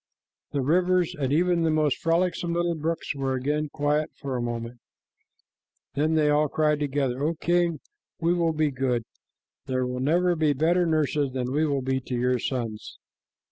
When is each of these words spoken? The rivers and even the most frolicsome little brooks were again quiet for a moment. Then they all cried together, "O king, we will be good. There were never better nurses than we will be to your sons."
The 0.51 0.61
rivers 0.63 1.13
and 1.13 1.31
even 1.31 1.61
the 1.61 1.69
most 1.69 1.99
frolicsome 1.99 2.53
little 2.53 2.73
brooks 2.73 3.13
were 3.13 3.35
again 3.35 3.69
quiet 3.71 4.09
for 4.19 4.35
a 4.35 4.41
moment. 4.41 4.79
Then 5.93 6.15
they 6.15 6.27
all 6.27 6.47
cried 6.47 6.79
together, 6.79 7.21
"O 7.23 7.35
king, 7.35 7.81
we 8.19 8.33
will 8.33 8.51
be 8.53 8.71
good. 8.71 9.03
There 9.67 9.85
were 9.85 9.99
never 9.99 10.35
better 10.35 10.87
nurses 10.87 11.33
than 11.33 11.51
we 11.53 11.67
will 11.67 11.83
be 11.83 11.99
to 11.99 12.15
your 12.15 12.39
sons." 12.39 12.97